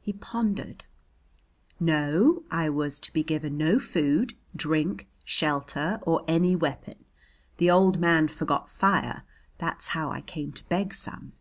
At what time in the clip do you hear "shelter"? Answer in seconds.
5.24-5.98